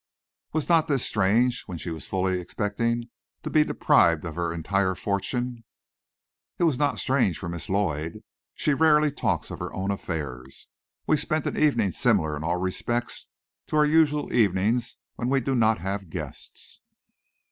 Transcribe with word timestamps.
"Was 0.51 0.67
not 0.67 0.87
this 0.87 1.05
strange 1.05 1.61
when 1.67 1.77
she 1.77 1.91
was 1.91 2.07
fully 2.07 2.39
expecting 2.41 3.09
to 3.43 3.51
be 3.51 3.63
deprived 3.63 4.25
of 4.25 4.33
her 4.33 4.51
entire 4.51 4.95
fortune?" 4.95 5.63
"It 6.57 6.63
was 6.63 6.79
not 6.79 6.97
strange 6.97 7.37
for 7.37 7.47
Miss 7.47 7.69
Lloyd. 7.69 8.23
She 8.55 8.73
rarely 8.73 9.11
talks 9.11 9.51
of 9.51 9.59
her 9.59 9.71
own 9.75 9.91
affairs. 9.91 10.67
We 11.05 11.17
spent 11.17 11.45
an 11.45 11.55
evening 11.55 11.91
similar 11.91 12.35
in 12.35 12.43
all 12.43 12.57
respects 12.57 13.27
to 13.67 13.75
our 13.75 13.85
usual 13.85 14.33
evening 14.33 14.81
when 15.17 15.29
we 15.29 15.39
do 15.39 15.53
not 15.53 15.77
have 15.81 16.09
guests." 16.09 16.81